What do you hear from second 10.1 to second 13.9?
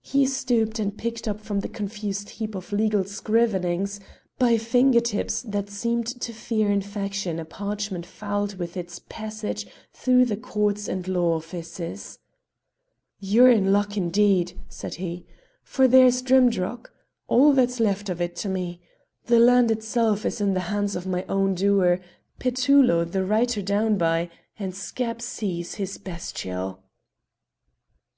the courts and law offices. "You're in